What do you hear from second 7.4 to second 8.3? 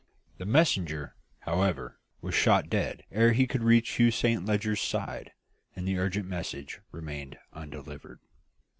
undelivered.